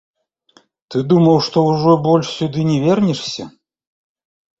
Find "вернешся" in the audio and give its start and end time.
2.87-3.43